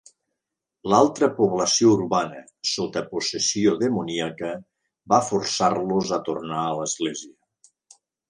[0.93, 4.49] L'altra població urbana, sota possessió demoníaca,
[5.15, 7.63] va forçar-los a tornar a l'església.